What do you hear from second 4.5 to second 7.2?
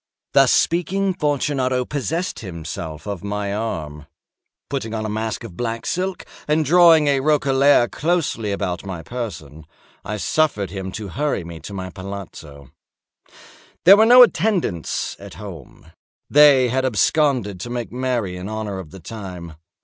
Putting on a mask of black silk, and drawing a